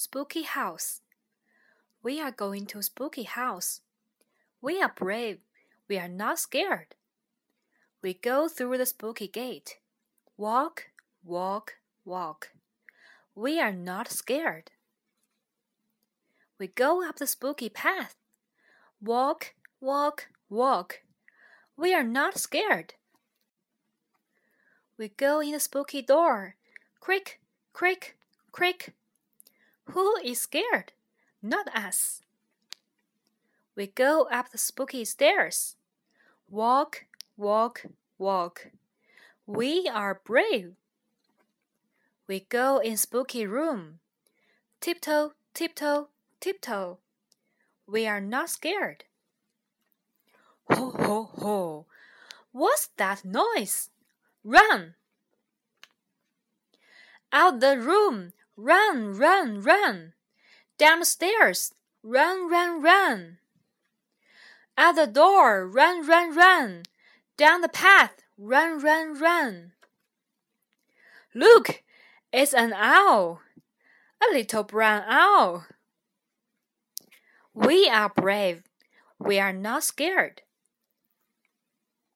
Spooky 0.00 0.42
house. 0.42 1.00
We 2.04 2.20
are 2.20 2.30
going 2.30 2.66
to 2.66 2.80
spooky 2.82 3.24
house. 3.24 3.80
We 4.62 4.80
are 4.80 4.92
brave. 4.94 5.38
We 5.88 5.98
are 5.98 6.06
not 6.06 6.38
scared. 6.38 6.94
We 8.00 8.14
go 8.14 8.46
through 8.46 8.78
the 8.78 8.86
spooky 8.86 9.26
gate. 9.26 9.78
Walk, 10.36 10.84
walk, 11.24 11.78
walk. 12.04 12.52
We 13.34 13.58
are 13.60 13.72
not 13.72 14.08
scared. 14.08 14.70
We 16.60 16.68
go 16.68 17.04
up 17.04 17.16
the 17.16 17.26
spooky 17.26 17.68
path. 17.68 18.14
Walk, 19.02 19.54
walk, 19.80 20.28
walk. 20.48 21.00
We 21.76 21.92
are 21.92 22.04
not 22.04 22.38
scared. 22.38 22.94
We 24.96 25.08
go 25.08 25.40
in 25.40 25.50
the 25.50 25.58
spooky 25.58 26.02
door. 26.02 26.54
Crick, 27.00 27.40
crick, 27.72 28.16
crick. 28.52 28.94
Who 29.92 30.16
is 30.22 30.40
scared? 30.40 30.92
Not 31.42 31.74
us. 31.74 32.22
We 33.74 33.86
go 33.86 34.24
up 34.30 34.50
the 34.50 34.58
spooky 34.58 35.04
stairs. 35.04 35.76
Walk, 36.50 37.04
walk, 37.36 37.86
walk. 38.18 38.68
We 39.46 39.88
are 39.88 40.20
brave. 40.24 40.74
We 42.26 42.40
go 42.40 42.78
in 42.78 42.96
spooky 42.96 43.46
room. 43.46 44.00
Tiptoe, 44.80 45.32
tiptoe, 45.54 46.08
tiptoe. 46.40 46.98
We 47.86 48.06
are 48.06 48.20
not 48.20 48.50
scared. 48.50 49.04
Ho, 50.70 50.90
ho, 50.90 51.30
ho. 51.38 51.86
What's 52.52 52.88
that 52.98 53.24
noise? 53.24 53.88
Run! 54.44 54.94
Out 57.32 57.60
the 57.60 57.78
room! 57.78 58.32
Run, 58.60 59.16
run, 59.16 59.62
run! 59.62 60.14
Down 60.78 60.98
the 60.98 61.04
stairs! 61.04 61.72
Run, 62.02 62.50
run, 62.50 62.82
run! 62.82 63.38
Out 64.76 64.96
the 64.96 65.06
door! 65.06 65.64
Run, 65.64 66.04
run, 66.04 66.34
run! 66.34 66.82
Down 67.36 67.60
the 67.60 67.68
path! 67.68 68.24
Run, 68.36 68.80
run, 68.80 69.16
run! 69.20 69.74
Look! 71.36 71.84
It's 72.32 72.52
an 72.52 72.72
owl! 72.72 73.42
A 74.20 74.34
little 74.34 74.64
brown 74.64 75.04
owl! 75.06 75.66
We 77.54 77.88
are 77.88 78.08
brave. 78.08 78.64
We 79.20 79.38
are 79.38 79.52
not 79.52 79.84
scared. 79.84 80.42